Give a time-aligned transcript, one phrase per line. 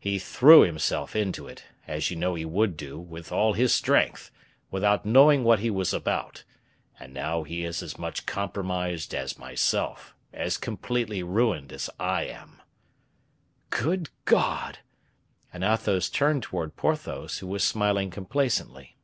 [0.00, 4.30] He threw himself into it, as you know he would do, with all his strength,
[4.70, 6.42] without knowing what he was about;
[6.98, 12.62] and now he is as much compromised as myself as completely ruined as I am."
[13.68, 14.78] "Good God!"
[15.52, 18.96] And Athos turned towards Porthos, who was smiling complacently.